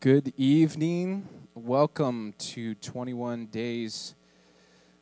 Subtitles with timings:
[0.00, 1.26] Good evening.
[1.56, 4.14] Welcome to 21 days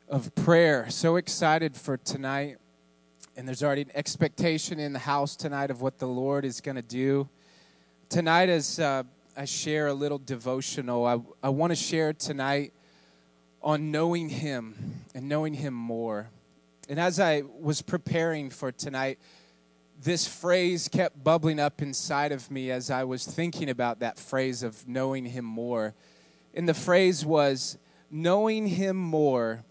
[0.09, 0.89] of prayer.
[0.89, 2.57] So excited for tonight.
[3.35, 6.77] And there's already an expectation in the house tonight of what the Lord is going
[6.77, 7.29] to do.
[8.09, 9.03] Tonight, as uh,
[9.37, 12.73] I share a little devotional, I, I want to share tonight
[13.61, 16.31] on knowing Him and knowing Him more.
[16.89, 19.19] And as I was preparing for tonight,
[20.01, 24.61] this phrase kept bubbling up inside of me as I was thinking about that phrase
[24.63, 25.95] of knowing Him more.
[26.53, 27.77] And the phrase was,
[28.11, 29.63] knowing Him more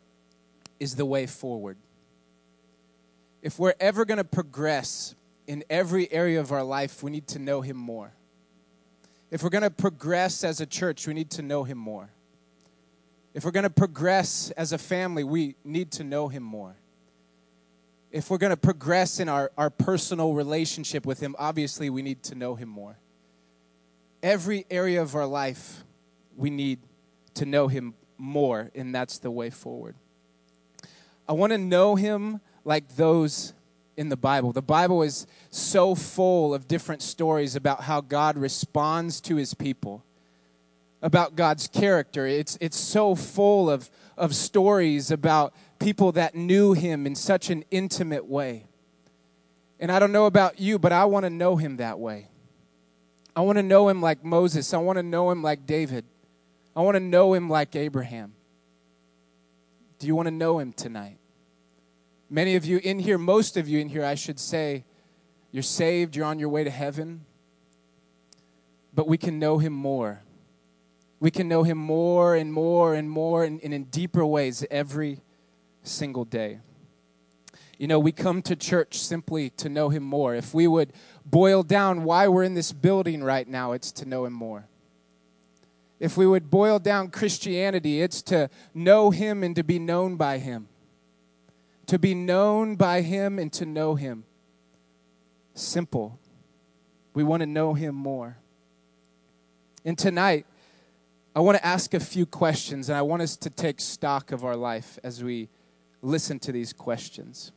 [0.81, 1.77] is the way forward.
[3.41, 5.15] If we're ever going to progress
[5.47, 8.13] in every area of our life, we need to know Him more.
[9.31, 12.11] If we're going to progress as a church, we need to know Him more.
[13.33, 16.75] If we're going to progress as a family, we need to know Him more
[18.17, 22.23] if we're going to progress in our, our personal relationship with Him, obviously we need
[22.23, 22.97] to know Him more.
[24.23, 25.85] Every area of our life,
[26.35, 26.79] we need
[27.35, 29.97] to know Him more, and that's the way forward.
[31.29, 33.53] I want to know Him like those
[33.99, 34.51] in the Bible.
[34.51, 40.03] The Bible is so full of different stories about how God responds to His people,
[41.03, 42.27] about God's character.
[42.27, 47.65] It's, it's so full of, of stories about people that knew him in such an
[47.71, 48.67] intimate way.
[49.79, 52.29] And I don't know about you, but I want to know him that way.
[53.35, 54.73] I want to know him like Moses.
[54.73, 56.07] I want to know him like David.
[56.75, 58.35] I want to know him like Abraham.
[59.99, 61.19] Do you want to know him tonight?
[62.29, 64.85] Many of you in here, most of you in here, I should say,
[65.53, 67.25] you're saved, you're on your way to heaven,
[68.93, 70.23] but we can know him more.
[71.21, 75.21] We can know him more and more and more and, and in deeper ways every
[75.87, 76.61] single day.
[77.79, 80.35] You know, we come to church simply to know Him more.
[80.35, 80.93] If we would
[81.25, 84.67] boil down why we're in this building right now, it's to know Him more.
[86.01, 90.39] If we would boil down Christianity, it's to know Him and to be known by
[90.39, 90.69] Him.
[91.87, 94.25] To be known by Him and to know Him.
[95.55, 96.19] Simple.
[97.15, 98.39] We want to know Him more.
[99.85, 100.47] And tonight,
[101.35, 104.45] I want to ask a few questions, and I want us to take stock of
[104.45, 105.49] our life as we
[106.07, 107.53] listen to these questions.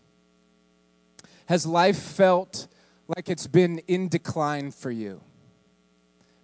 [1.45, 2.67] Has life felt
[3.07, 5.21] like it's been in decline for you?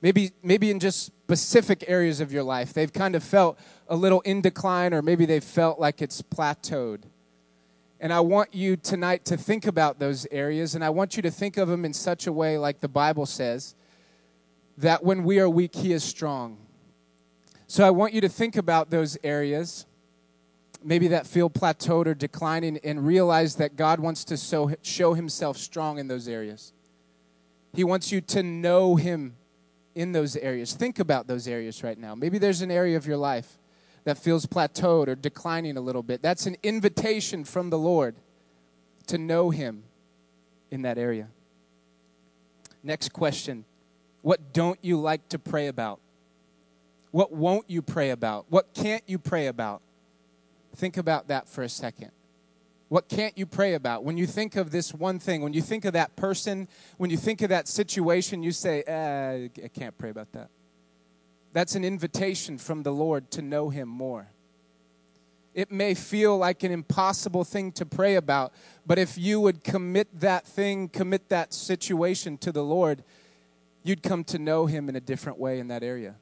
[0.02, 3.58] Maybe, maybe in just specific areas of your life, they've kind of felt
[3.88, 7.04] a little in decline, or maybe they've felt like it's plateaued.
[8.00, 11.32] And I want you tonight to think about those areas, and I want you to
[11.32, 13.74] think of them in such a way, like the Bible says,
[14.78, 16.58] that when we are weak, He is strong.
[17.68, 19.88] So I want you to think about those areas
[20.86, 25.58] maybe that feel plateaued or declining and realize that God wants to show, show himself
[25.58, 26.74] strong in those areas.
[27.74, 29.36] He wants you to know him
[29.96, 30.74] in those areas.
[30.74, 32.14] Think about those areas right now.
[32.14, 33.58] Maybe there's an area of your life
[34.04, 36.22] that feels plateaued or declining a little bit.
[36.22, 38.16] That's an invitation from the Lord
[39.08, 39.84] to know him
[40.70, 41.30] in that area.
[42.84, 43.66] Next question
[44.22, 46.00] What don't you like to pray about?
[47.10, 48.46] What won't you pray about?
[48.50, 49.82] What can't you pray about?
[50.76, 52.12] Think about that for a second.
[52.88, 54.04] What can't you pray about?
[54.04, 57.18] When you think of this one thing, when you think of that person, when you
[57.18, 60.50] think of that situation, you say, eh, I can't pray about that.
[61.52, 64.28] That's an invitation from the Lord to know Him more.
[65.54, 68.54] It may feel like an impossible thing to pray about,
[68.86, 73.04] but if you would commit that thing, commit that situation to the Lord,
[73.82, 76.16] you'd come to know Him in a different way in that area.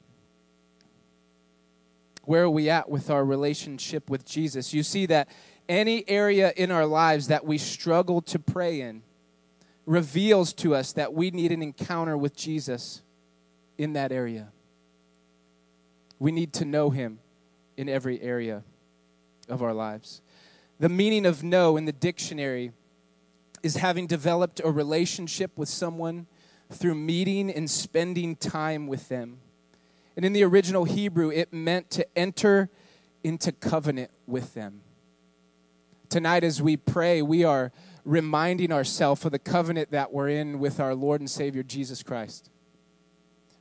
[2.26, 4.72] Where are we at with our relationship with Jesus?
[4.72, 5.28] You see that
[5.68, 9.02] any area in our lives that we struggle to pray in
[9.86, 13.02] reveals to us that we need an encounter with Jesus
[13.76, 14.48] in that area.
[16.18, 17.18] We need to know him
[17.76, 18.62] in every area
[19.48, 20.22] of our lives.
[20.78, 22.72] The meaning of know in the dictionary
[23.62, 26.26] is having developed a relationship with someone
[26.70, 29.38] through meeting and spending time with them.
[30.16, 32.70] And in the original Hebrew, it meant to enter
[33.22, 34.82] into covenant with them.
[36.08, 37.72] Tonight, as we pray, we are
[38.04, 42.50] reminding ourselves of the covenant that we're in with our Lord and Savior Jesus Christ.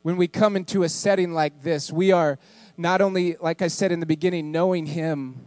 [0.03, 2.37] When we come into a setting like this, we are
[2.77, 5.45] not only, like I said in the beginning, knowing Him,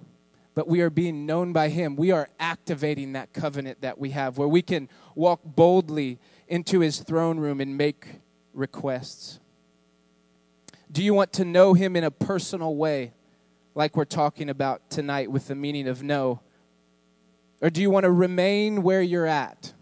[0.54, 1.94] but we are being known by Him.
[1.94, 7.00] We are activating that covenant that we have where we can walk boldly into His
[7.00, 8.06] throne room and make
[8.54, 9.38] requests.
[10.90, 13.12] Do you want to know Him in a personal way,
[13.74, 16.40] like we're talking about tonight with the meaning of know?
[17.60, 19.72] Or do you want to remain where you're at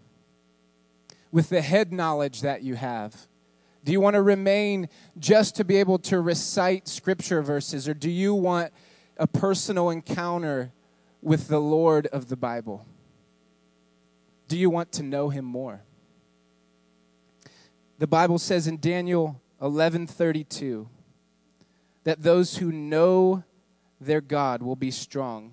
[1.31, 3.27] with the head knowledge that you have?
[3.83, 8.09] Do you want to remain just to be able to recite scripture verses, or do
[8.09, 8.73] you want
[9.17, 10.71] a personal encounter
[11.21, 12.85] with the Lord of the Bible?
[14.47, 15.83] Do you want to know him more?
[17.99, 20.87] The Bible says in Daniel 11:32
[22.05, 23.43] that those who know
[23.99, 25.51] their God will be strong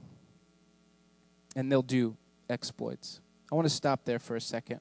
[1.56, 2.16] and they'll do
[2.49, 3.20] exploits.
[3.50, 4.81] I want to stop there for a second.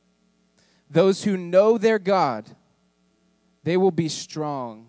[0.90, 2.50] Those who know their God,
[3.64, 4.88] they will be strong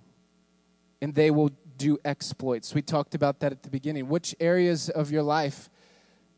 [1.00, 2.74] and they will do exploits.
[2.74, 4.08] We talked about that at the beginning.
[4.08, 5.70] Which areas of your life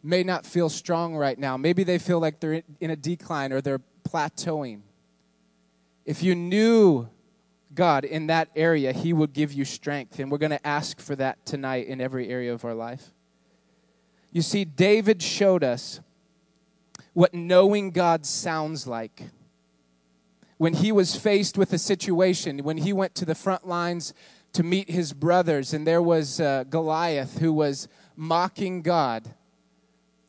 [0.02, 1.56] may not feel strong right now?
[1.56, 4.80] Maybe they feel like they're in a decline or they're plateauing.
[6.04, 7.08] If you knew
[7.74, 10.18] God in that area, He would give you strength.
[10.18, 13.12] And we're going to ask for that tonight in every area of our life.
[14.32, 16.00] You see, David showed us
[17.12, 19.22] what knowing God sounds like.
[20.56, 24.14] When he was faced with a situation, when he went to the front lines
[24.52, 29.34] to meet his brothers, and there was uh, Goliath who was mocking God.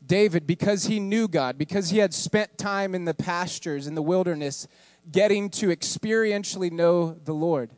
[0.06, 4.02] David, because he knew God, because he had spent time in the pastures, in the
[4.02, 4.68] wilderness,
[5.12, 7.72] getting to experientially know the Lord,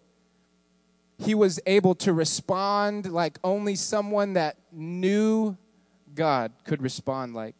[1.20, 5.58] he was able to respond like only someone that knew
[6.14, 7.56] God could respond like.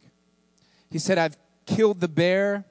[0.90, 1.36] He said, I've
[1.66, 2.64] killed the bear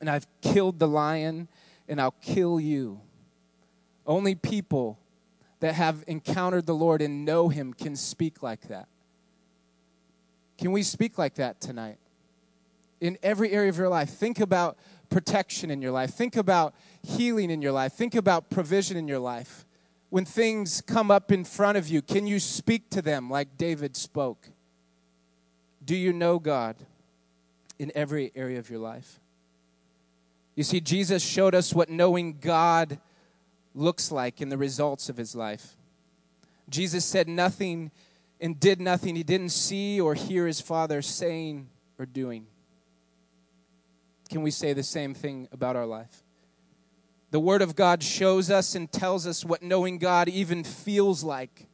[0.00, 1.48] and I've killed the lion
[1.88, 3.00] and I'll kill you.
[4.06, 4.98] Only people
[5.60, 8.88] that have encountered the Lord and know Him can speak like that.
[10.58, 11.98] Can we speak like that tonight?
[13.00, 14.76] In every area of your life, think about
[15.12, 16.10] protection in your life.
[16.14, 17.92] Think about healing in your life.
[17.92, 19.64] Think about provision in your life.
[20.10, 23.96] When things come up in front of you, can you speak to them like David
[23.96, 24.48] spoke?
[25.84, 26.76] Do you know God
[27.78, 29.20] in every area of your life?
[30.54, 32.98] You see, Jesus showed us what knowing God
[33.74, 35.76] looks like in the results of his life.
[36.68, 37.90] Jesus said nothing
[38.40, 41.68] and did nothing he didn't see or hear his Father saying
[41.98, 42.46] or doing.
[44.32, 46.22] Can we say the same thing about our life?
[47.32, 51.66] The Word of God shows us and tells us what knowing God even feels like.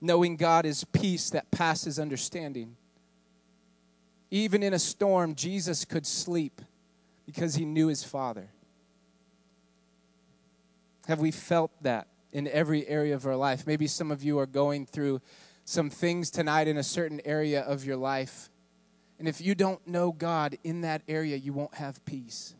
[0.00, 2.74] Knowing God is peace that passes understanding.
[4.32, 6.60] Even in a storm, Jesus could sleep
[7.24, 8.48] because he knew his Father.
[11.06, 13.68] Have we felt that in every area of our life?
[13.68, 15.20] Maybe some of you are going through
[15.64, 18.50] some things tonight in a certain area of your life.
[19.18, 22.54] And if you don't know God in that area, you won't have peace.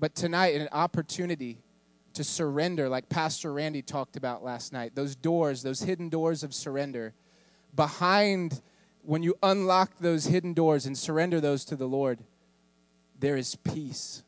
[0.00, 1.58] But tonight, an opportunity
[2.14, 6.54] to surrender, like Pastor Randy talked about last night, those doors, those hidden doors of
[6.54, 7.14] surrender.
[7.74, 8.60] Behind,
[9.02, 12.18] when you unlock those hidden doors and surrender those to the Lord,
[13.20, 14.22] there is peace.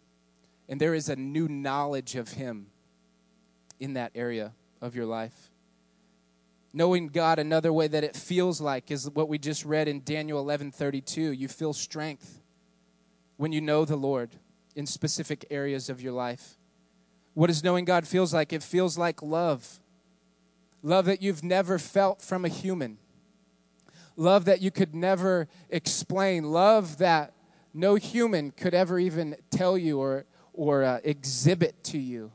[0.69, 2.67] And there is a new knowledge of Him
[3.81, 5.48] in that area of your life.
[6.73, 10.45] Knowing God another way that it feels like is what we just read in Daniel
[10.45, 11.31] 11:32.
[11.31, 12.41] You feel strength
[13.37, 14.31] when you know the Lord
[14.75, 16.59] in specific areas of your life.
[17.35, 18.53] What does knowing God feels like?
[18.53, 19.81] It feels like love.
[20.83, 22.99] Love that you've never felt from a human.
[24.17, 26.51] Love that you could never explain.
[26.51, 27.33] Love that
[27.73, 32.33] no human could ever even tell you or, or uh, exhibit to you.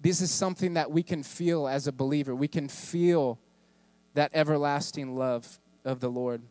[0.00, 2.34] This is something that we can feel as a believer.
[2.34, 3.38] We can feel
[4.14, 6.42] that everlasting love of the Lord.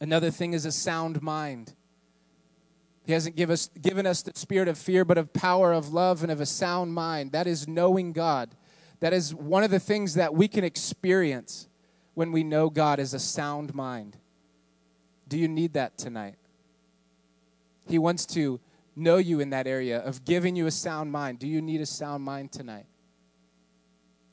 [0.00, 1.74] Another thing is a sound mind.
[3.06, 6.22] He hasn't give us, given us the spirit of fear, but of power, of love,
[6.22, 7.32] and of a sound mind.
[7.32, 8.54] That is knowing God.
[9.00, 11.68] That is one of the things that we can experience
[12.14, 14.16] when we know God is a sound mind.
[15.28, 16.36] Do you need that tonight?
[17.86, 18.60] He wants to
[18.96, 21.38] know you in that area of giving you a sound mind.
[21.38, 22.86] Do you need a sound mind tonight?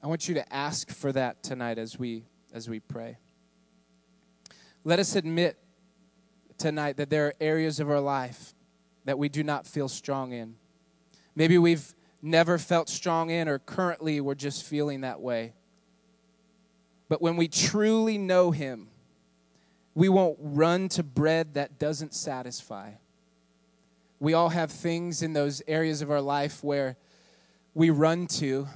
[0.04, 3.18] I want you to ask for that tonight as we as we pray.
[4.84, 5.58] Let us admit
[6.58, 8.56] tonight that there are areas of our life
[9.06, 10.56] that we do not feel strong in.
[11.36, 15.54] Maybe we've never felt strong in, or currently we're just feeling that way.
[17.08, 18.88] But when we truly know Him,
[19.94, 22.94] we won't run to bread that doesn't satisfy.
[24.20, 26.98] We all have things in those areas of our life where
[27.74, 28.68] we run to,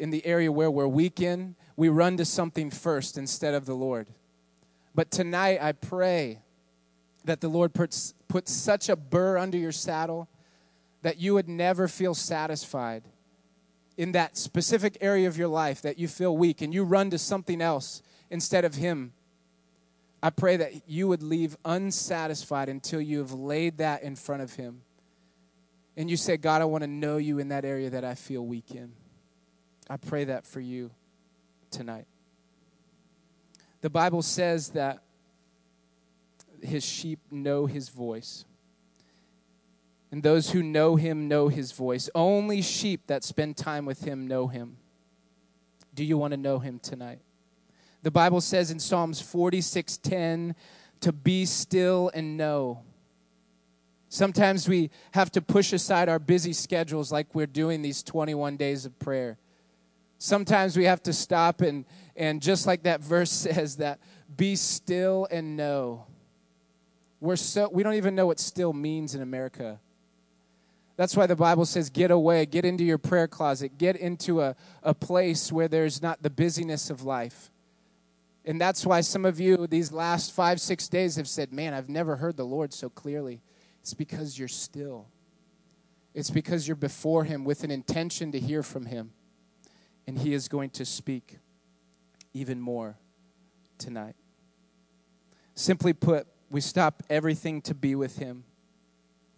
[0.00, 3.74] in the area where we're weak in, we run to something first instead of the
[3.74, 4.08] Lord.
[4.94, 6.40] But tonight, I pray
[7.24, 10.28] that the Lord puts, puts such a burr under your saddle
[11.02, 13.04] that you would never feel satisfied
[13.96, 17.18] in that specific area of your life that you feel weak and you run to
[17.18, 19.12] something else instead of Him.
[20.22, 24.54] I pray that you would leave unsatisfied until you have laid that in front of
[24.54, 24.82] Him.
[25.96, 28.46] and you say, God, I want to know you in that area that I feel
[28.46, 28.92] weak in.
[29.90, 30.92] I pray that for you
[31.72, 32.06] tonight.
[33.80, 35.02] The Bible says that
[36.62, 38.44] his sheep know his voice.
[40.12, 42.08] And those who know him know his voice.
[42.14, 44.76] Only sheep that spend time with him know him.
[45.92, 47.18] Do you want to know him tonight?
[48.02, 50.54] The Bible says in Psalms 46:10
[51.00, 52.84] to be still and know.
[54.08, 58.84] Sometimes we have to push aside our busy schedules like we're doing these 21 days
[58.84, 59.38] of prayer.
[60.22, 63.98] Sometimes we have to stop and and just like that verse says that
[64.36, 66.06] be still and know.
[67.20, 69.80] We're so we don't even know what still means in America.
[70.96, 74.54] That's why the Bible says, get away, get into your prayer closet, get into a,
[74.82, 77.50] a place where there's not the busyness of life.
[78.44, 81.88] And that's why some of you, these last five, six days, have said, Man, I've
[81.88, 83.40] never heard the Lord so clearly.
[83.80, 85.06] It's because you're still.
[86.12, 89.12] It's because you're before Him with an intention to hear from Him.
[90.10, 91.38] And He is going to speak
[92.34, 92.96] even more
[93.78, 94.16] tonight.
[95.54, 98.42] Simply put, we stop everything to be with Him.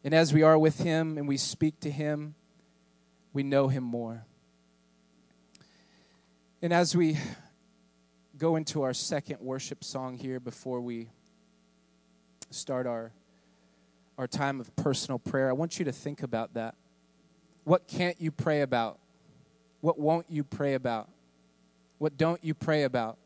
[0.03, 2.37] And as we are with Him and we speak to Him,
[3.35, 4.25] we know Him more.
[6.63, 7.19] And as we
[8.39, 11.11] go into our second worship song here before we
[12.49, 13.13] start our,
[14.17, 16.77] our time of personal prayer, I want you to think about that.
[17.65, 19.01] What can't you pray about?
[19.83, 21.11] What won't you pray about?
[21.99, 23.19] What don't you pray about?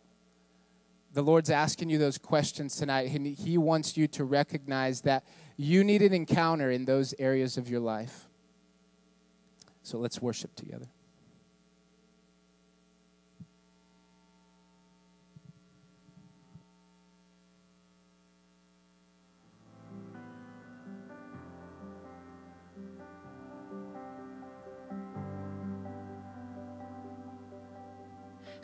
[1.13, 5.25] The Lord's asking you those questions tonight, and He wants you to recognize that
[5.57, 8.27] you need an encounter in those areas of your life.
[9.83, 10.89] So let's worship together.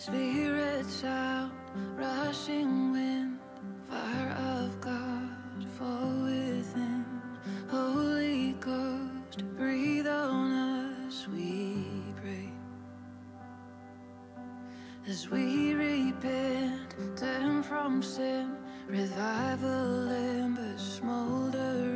[0.04, 1.52] Spirits out,
[1.96, 3.38] rushing wind,
[3.88, 7.04] fire of God, fall within.
[7.70, 10.50] Holy Ghost, breathe on
[11.06, 11.86] us, we
[12.20, 12.50] pray.
[15.06, 18.56] As we repent, turn from sin,
[18.88, 21.91] revival ember smoldering,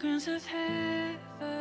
[0.00, 1.59] fragrance of heaven.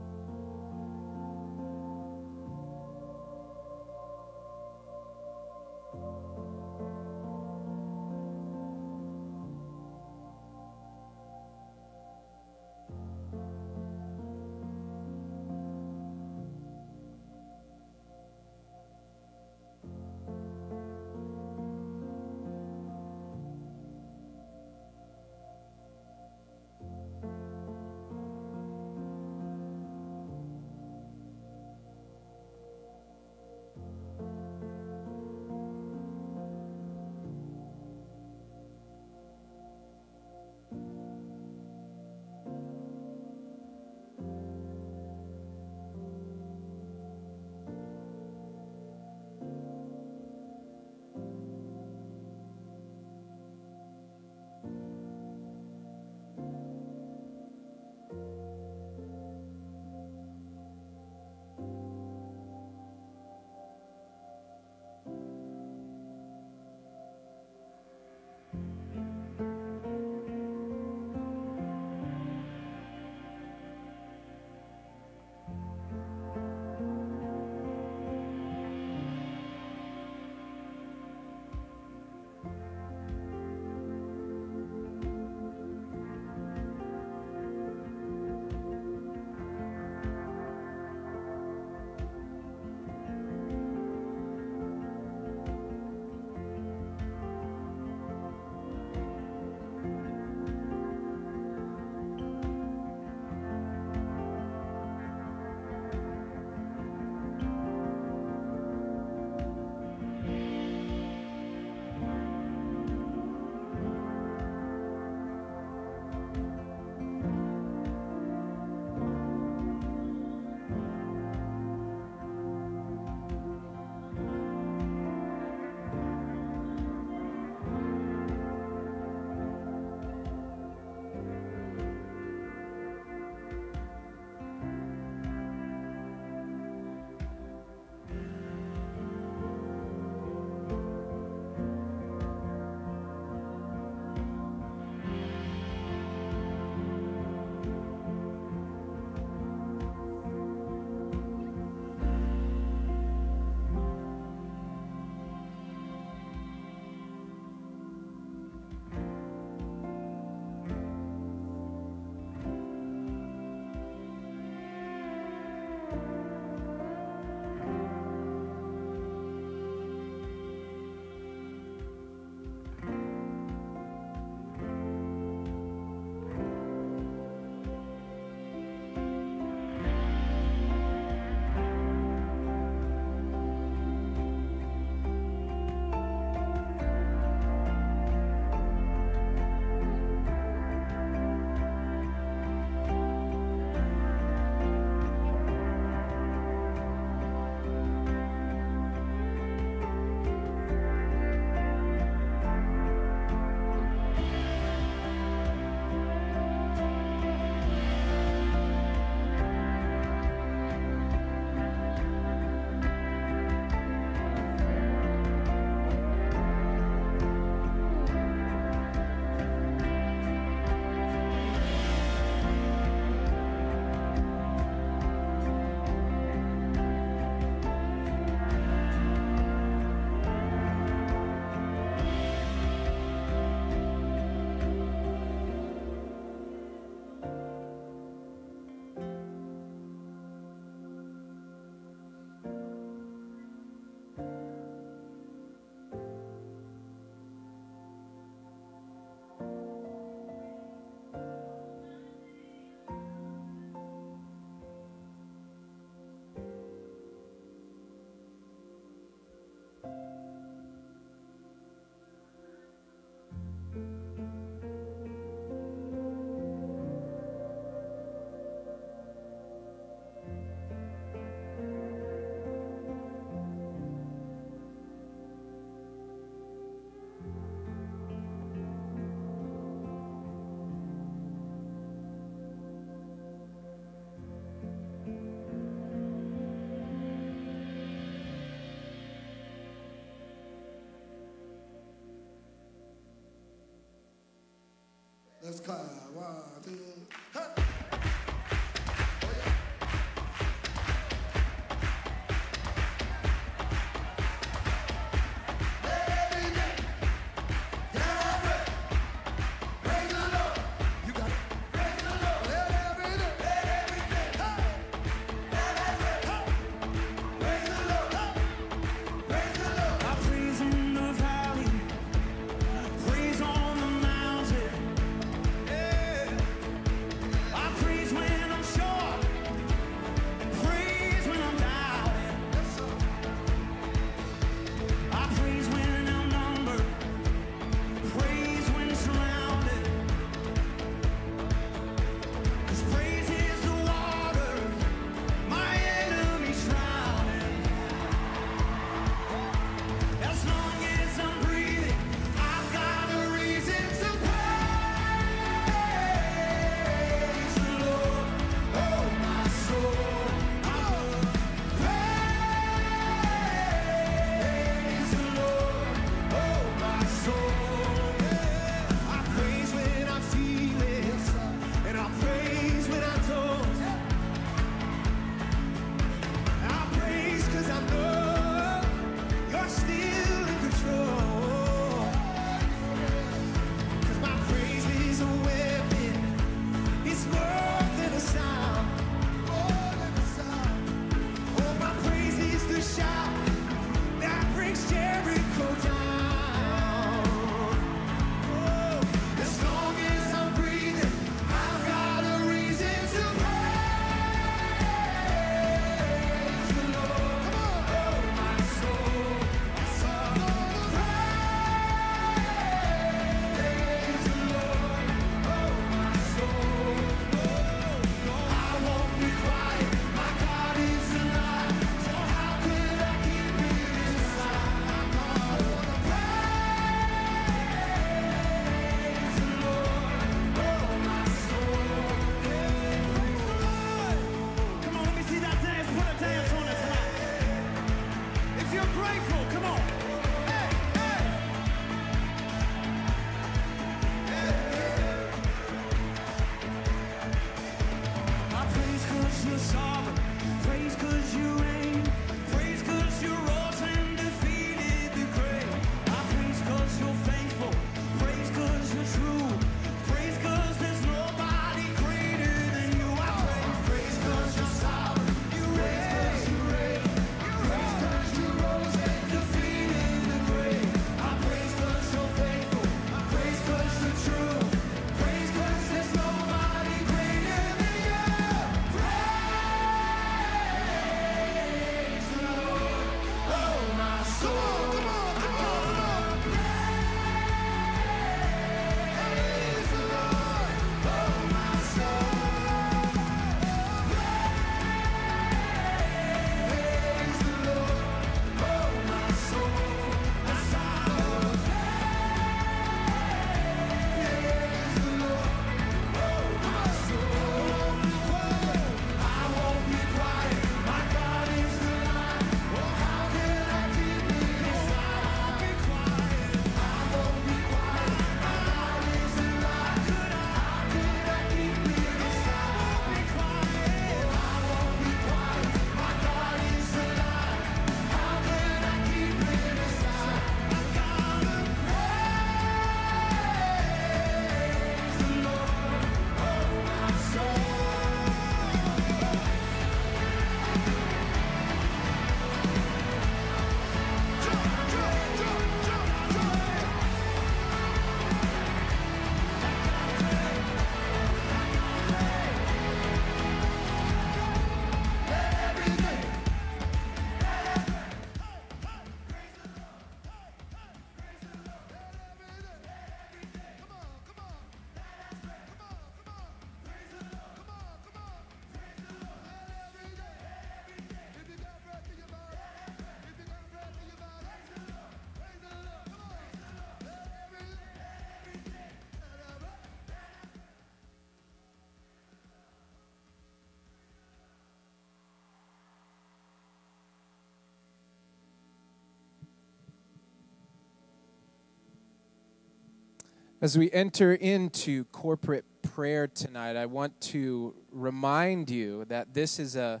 [593.62, 599.76] As we enter into corporate prayer tonight, I want to remind you that this is
[599.76, 600.00] a,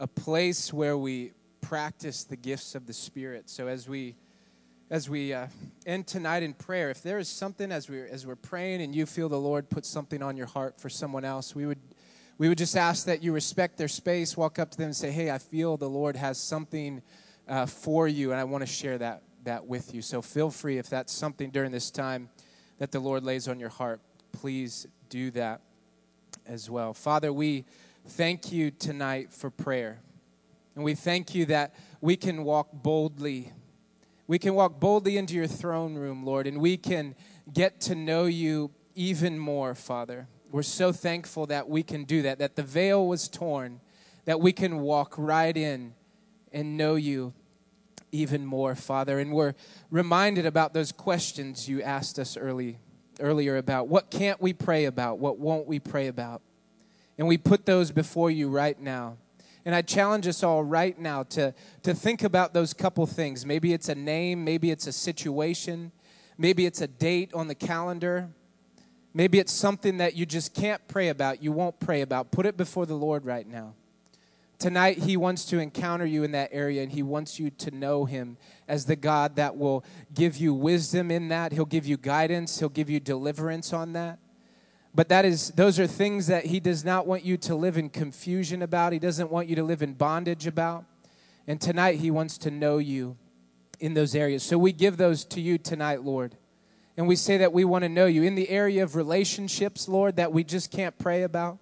[0.00, 1.30] a place where we
[1.60, 3.48] practice the gifts of the Spirit.
[3.50, 4.16] So as we
[4.90, 5.46] as we uh,
[5.86, 9.06] end tonight in prayer, if there is something as we as we're praying and you
[9.06, 11.78] feel the Lord put something on your heart for someone else, we would
[12.36, 15.12] we would just ask that you respect their space, walk up to them and say,
[15.12, 17.02] "Hey, I feel the Lord has something
[17.46, 20.78] uh, for you, and I want to share that that with you." So feel free
[20.78, 22.28] if that's something during this time
[22.78, 24.00] that the Lord lays on your heart,
[24.32, 25.60] please do that
[26.46, 26.94] as well.
[26.94, 27.64] Father, we
[28.06, 30.00] thank you tonight for prayer.
[30.74, 33.52] And we thank you that we can walk boldly.
[34.26, 37.14] We can walk boldly into your throne room, Lord, and we can
[37.52, 40.28] get to know you even more, Father.
[40.50, 43.80] We're so thankful that we can do that, that the veil was torn,
[44.24, 45.94] that we can walk right in
[46.52, 47.34] and know you
[48.12, 49.18] even more, Father.
[49.18, 49.54] And we're
[49.90, 52.78] reminded about those questions you asked us early,
[53.20, 55.18] earlier about what can't we pray about?
[55.18, 56.42] What won't we pray about?
[57.18, 59.16] And we put those before you right now.
[59.64, 61.52] And I challenge us all right now to,
[61.82, 63.44] to think about those couple things.
[63.44, 65.92] Maybe it's a name, maybe it's a situation,
[66.38, 68.30] maybe it's a date on the calendar,
[69.12, 72.30] maybe it's something that you just can't pray about, you won't pray about.
[72.30, 73.74] Put it before the Lord right now.
[74.58, 78.04] Tonight, He wants to encounter you in that area, and He wants you to know
[78.04, 78.36] Him
[78.66, 81.52] as the God that will give you wisdom in that.
[81.52, 84.18] He'll give you guidance, He'll give you deliverance on that.
[84.94, 87.88] But that is, those are things that He does not want you to live in
[87.88, 88.92] confusion about.
[88.92, 90.84] He doesn't want you to live in bondage about.
[91.46, 93.16] And tonight, He wants to know you
[93.78, 94.42] in those areas.
[94.42, 96.36] So we give those to you tonight, Lord.
[96.96, 100.16] And we say that we want to know you in the area of relationships, Lord,
[100.16, 101.58] that we just can't pray about.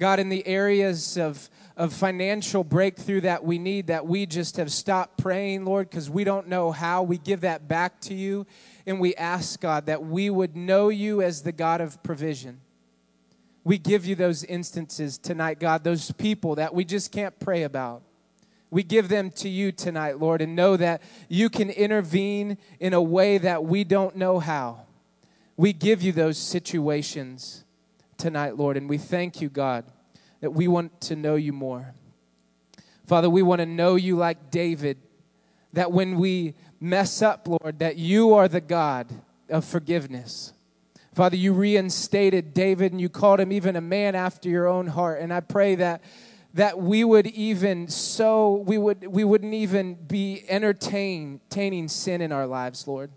[0.00, 1.48] God, in the areas of
[1.80, 6.24] of financial breakthrough that we need that we just have stopped praying, Lord, because we
[6.24, 7.02] don't know how.
[7.02, 8.46] We give that back to you
[8.86, 12.60] and we ask, God, that we would know you as the God of provision.
[13.64, 18.02] We give you those instances tonight, God, those people that we just can't pray about.
[18.70, 23.00] We give them to you tonight, Lord, and know that you can intervene in a
[23.00, 24.82] way that we don't know how.
[25.56, 27.64] We give you those situations
[28.20, 29.84] tonight, Lord, and we thank you, God
[30.40, 31.94] that we want to know you more.
[33.06, 34.98] Father, we want to know you like David,
[35.72, 39.08] that when we mess up, Lord, that you are the God
[39.48, 40.52] of forgiveness.
[41.12, 45.20] Father, you reinstated David and you called him even a man after your own heart.
[45.20, 46.02] And I pray that
[46.52, 52.46] that we would even so we would we wouldn't even be entertaining sin in our
[52.46, 53.10] lives, Lord.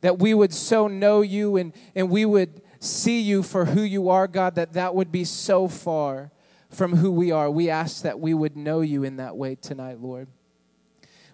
[0.00, 4.08] That we would so know you and and we would see you for who you
[4.08, 6.32] are, God, that that would be so far
[6.68, 7.50] from who we are.
[7.50, 10.28] We ask that we would know you in that way tonight, Lord.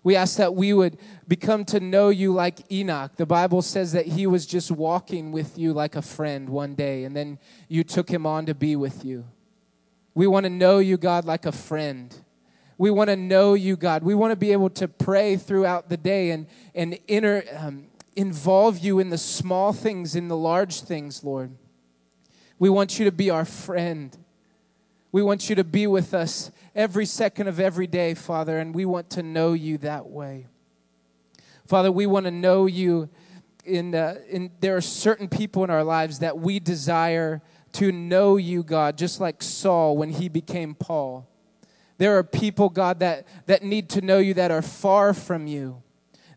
[0.02, 3.16] We ask that we would become to know you like Enoch.
[3.16, 7.04] The Bible says that he was just walking with you like a friend one day,
[7.04, 7.38] and then
[7.68, 9.26] you took him on to be with you.
[10.14, 12.14] We want to know you, God, like a friend.
[12.76, 14.02] We want to know you, God.
[14.02, 17.86] We want to be able to pray throughout the day and, and inner, um,
[18.18, 21.52] involve you in the small things, in the large things, Lord.
[22.58, 24.16] We want you to be our friend.
[25.12, 28.84] We want you to be with us every second of every day, Father, and we
[28.84, 30.48] want to know you that way.
[31.64, 33.08] Father, we want to know you
[33.64, 37.40] in, uh, in there are certain people in our lives that we desire
[37.74, 41.28] to know you, God, just like Saul when he became Paul.
[41.98, 45.82] There are people, God, that, that need to know you that are far from you.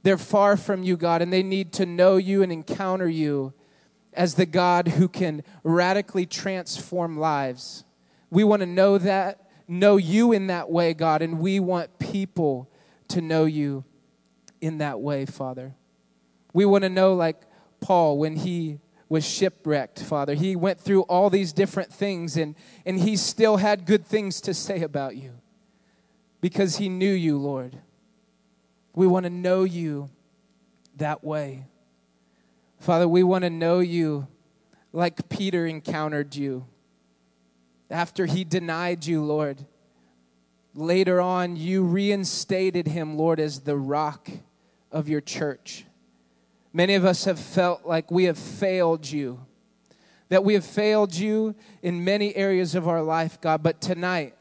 [0.03, 3.53] They're far from you, God, and they need to know you and encounter you
[4.13, 7.83] as the God who can radically transform lives.
[8.29, 12.69] We want to know that, know you in that way, God, and we want people
[13.09, 13.83] to know you
[14.59, 15.75] in that way, Father.
[16.53, 17.41] We want to know, like
[17.79, 22.99] Paul, when he was shipwrecked, Father, he went through all these different things and, and
[22.99, 25.33] he still had good things to say about you
[26.39, 27.77] because he knew you, Lord.
[28.93, 30.09] We want to know you
[30.97, 31.65] that way.
[32.79, 34.27] Father, we want to know you
[34.91, 36.65] like Peter encountered you
[37.89, 39.65] after he denied you, Lord.
[40.73, 44.29] Later on, you reinstated him, Lord, as the rock
[44.91, 45.85] of your church.
[46.73, 49.45] Many of us have felt like we have failed you,
[50.29, 53.61] that we have failed you in many areas of our life, God.
[53.61, 54.35] But tonight,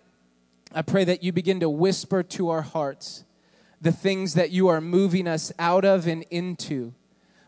[0.73, 3.25] I pray that you begin to whisper to our hearts
[3.81, 6.93] the things that you are moving us out of and into.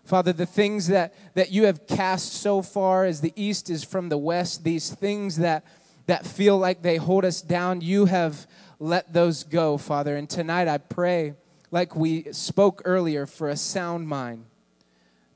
[0.05, 4.09] Father, the things that, that you have cast so far as the east is from
[4.09, 5.64] the west, these things that
[6.07, 8.47] that feel like they hold us down, you have
[8.78, 10.16] let those go, Father.
[10.16, 11.35] And tonight I pray,
[11.70, 14.47] like we spoke earlier, for a sound mind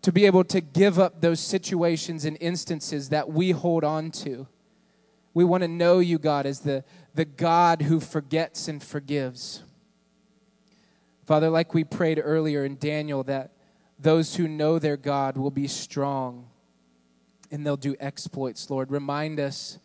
[0.02, 4.46] to be able to give up those situations and instances that we hold on to.
[5.34, 6.84] We want to know you, God, as the,
[7.14, 9.62] the God who forgets and forgives.
[11.26, 13.50] Father, like we prayed earlier in Daniel, that
[13.98, 16.46] those who know their God will be strong
[17.50, 18.92] and they'll do exploits, Lord.
[18.92, 19.78] Remind us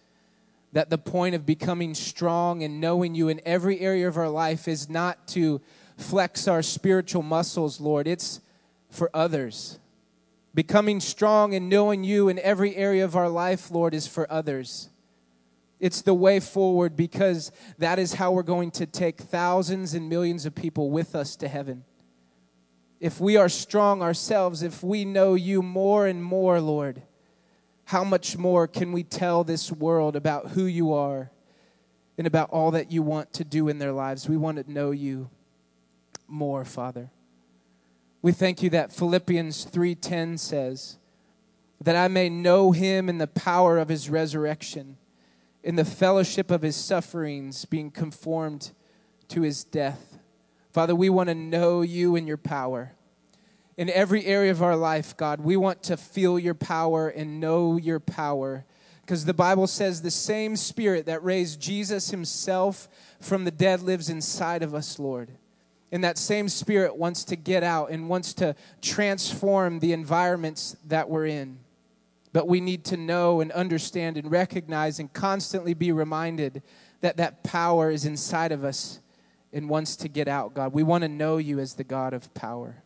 [0.72, 4.68] that the point of becoming strong and knowing you in every area of our life
[4.68, 5.60] is not to
[5.98, 8.08] flex our spiritual muscles, Lord.
[8.08, 8.40] It's
[8.92, 9.80] for others.
[10.54, 14.90] Becoming strong and knowing you in every area of our life, Lord, is for others.
[15.82, 20.46] It's the way forward because that is how we're going to take thousands and millions
[20.46, 21.84] of people with us to heaven.
[23.00, 27.02] If we are strong ourselves, if we know you more and more, Lord,
[27.86, 31.32] how much more can we tell this world about who you are
[32.16, 34.30] and about all that you want to do in their lives?
[34.30, 35.32] We want to know you
[36.28, 37.10] more, Father.
[38.22, 41.00] We thank you that Philippians 3:10 says
[41.82, 44.98] that I may know him in the power of his resurrection,
[45.64, 48.72] in the fellowship of his sufferings, being conformed
[49.28, 50.18] to his death.
[50.72, 52.94] Father, we want to know you in your power.
[53.78, 57.78] In every area of our life, God, we want to feel your power and know
[57.78, 58.66] your power.
[59.02, 62.88] Because the Bible says the same spirit that raised Jesus himself
[63.20, 65.32] from the dead lives inside of us, Lord.
[65.92, 71.10] And that same spirit wants to get out and wants to transform the environments that
[71.10, 71.60] we're in.
[72.34, 76.62] But we need to know and understand and recognize and constantly be reminded
[77.02, 79.00] that that power is inside of us
[79.52, 80.72] and wants to get out, God.
[80.72, 82.84] We want to know you as the God of power.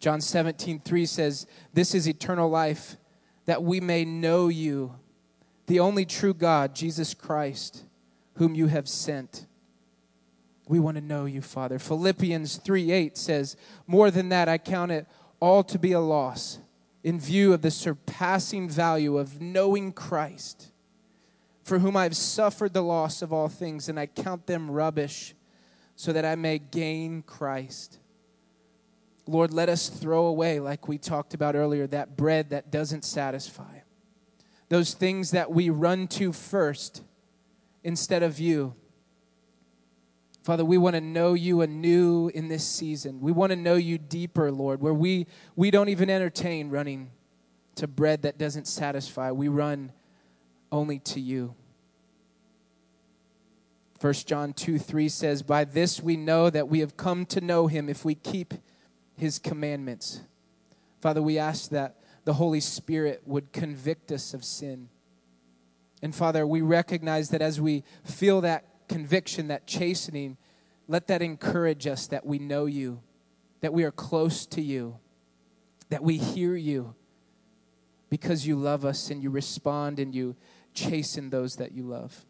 [0.00, 2.96] John 17, 3 says, This is eternal life,
[3.46, 4.94] that we may know you,
[5.66, 7.84] the only true God, Jesus Christ,
[8.34, 9.46] whom you have sent.
[10.68, 11.78] We want to know you, Father.
[11.78, 15.06] Philippians 3 8 says, More than that, I count it
[15.40, 16.58] all to be a loss
[17.02, 20.72] in view of the surpassing value of knowing Christ,
[21.62, 25.34] for whom I have suffered the loss of all things, and I count them rubbish,
[25.96, 27.98] so that I may gain Christ.
[29.26, 33.80] Lord, let us throw away, like we talked about earlier, that bread that doesn't satisfy.
[34.68, 37.02] Those things that we run to first
[37.84, 38.74] instead of you.
[40.48, 43.20] Father, we want to know you anew in this season.
[43.20, 45.26] We want to know you deeper, Lord, where we,
[45.56, 47.10] we don't even entertain running
[47.74, 49.30] to bread that doesn't satisfy.
[49.30, 49.92] We run
[50.72, 51.54] only to you.
[54.00, 57.66] 1 John 2 3 says, By this we know that we have come to know
[57.66, 58.54] him if we keep
[59.18, 60.22] his commandments.
[61.02, 64.88] Father, we ask that the Holy Spirit would convict us of sin.
[66.00, 70.36] And Father, we recognize that as we feel that conviction, that chastening,
[70.86, 73.00] let that encourage us that we know you,
[73.60, 74.98] that we are close to you,
[75.90, 76.94] that we hear you
[78.10, 80.34] because you love us and you respond and you
[80.74, 82.24] chasten those that you love.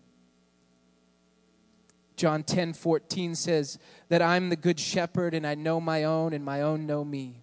[2.17, 3.79] John 10 14 says
[4.09, 7.43] that I'm the good shepherd and I know my own and my own know me.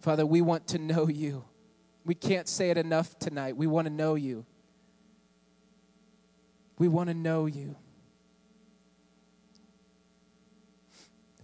[0.00, 1.44] Father, we want to know you.
[2.04, 3.56] We can't say it enough tonight.
[3.56, 4.44] We want to know you.
[6.78, 7.76] We want to know you.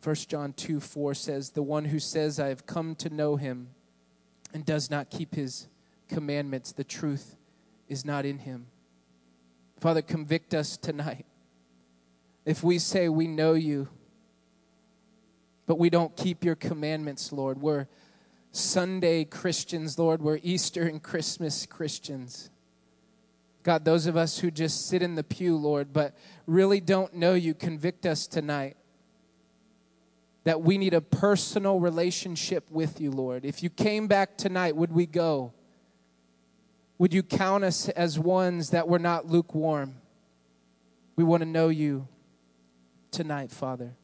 [0.03, 3.69] 1 John 2 4 says, The one who says, I have come to know him
[4.53, 5.69] and does not keep his
[6.09, 7.37] commandments, the truth
[7.89, 8.67] is not in him.
[9.79, 11.27] Father, convict us tonight.
[12.45, 13.89] If we say we know you,
[15.67, 17.87] but we don't keep your commandments, Lord, we're
[18.51, 22.51] Sunday Christians, Lord, we're Easter and Christmas Christians.
[23.63, 26.15] God, those of us who just sit in the pew, Lord, but
[26.47, 28.77] really don't know you, convict us tonight
[30.45, 33.45] that we need a personal relationship with you, Lord.
[33.45, 35.53] If you came back tonight, would we go?
[36.99, 39.95] Would you count us as ones that were not lukewarm?
[41.15, 42.09] We want to know you
[43.13, 43.95] tonight, Father.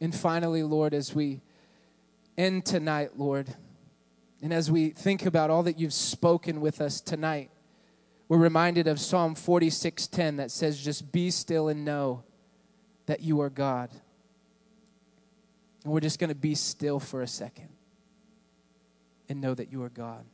[0.00, 1.42] And finally, Lord, as we
[2.38, 3.54] end tonight, Lord,
[4.42, 7.50] and as we think about all that you've spoken with us tonight,
[8.28, 12.24] we're reminded of Psalm 46:10 that says just be still and know
[13.06, 13.90] that you are God.
[15.84, 17.68] And we're just going to be still for a second
[19.28, 20.24] and know that you are God.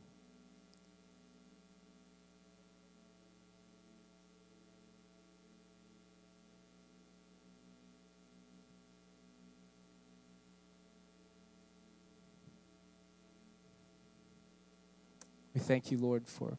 [15.53, 16.57] We thank you, Lord, for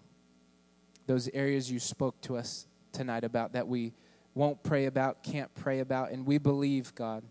[1.12, 3.92] those areas you spoke to us tonight about that we
[4.34, 7.22] won't pray about, can't pray about, and we believe, God,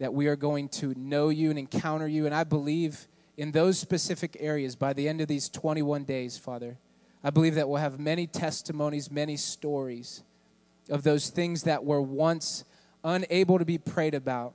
[0.00, 2.26] that we are going to know you and encounter you.
[2.26, 3.06] And I believe
[3.36, 6.76] in those specific areas by the end of these 21 days, Father.
[7.22, 10.24] I believe that we'll have many testimonies, many stories
[10.90, 12.64] of those things that were once
[13.04, 14.54] unable to be prayed about.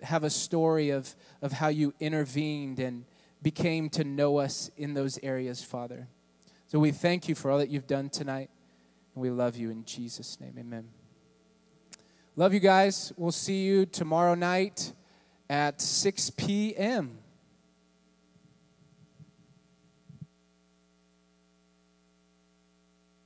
[0.00, 3.04] Have a story of, of how you intervened and
[3.42, 6.08] became to know us in those areas, Father.
[6.68, 8.50] So we thank you for all that you've done tonight,
[9.14, 10.54] and we love you in Jesus' name.
[10.58, 10.86] Amen.
[12.36, 13.10] Love you guys.
[13.16, 14.92] We'll see you tomorrow night
[15.48, 17.20] at 6 p.m.